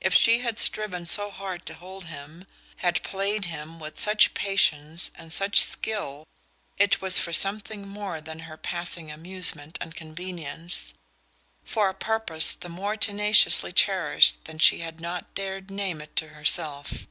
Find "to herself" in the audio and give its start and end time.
16.14-17.08